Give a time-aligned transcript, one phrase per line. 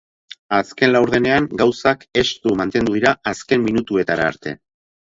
[0.59, 4.61] Azken laurdenean, gauzak estu mantendu dira azken minuetara arte.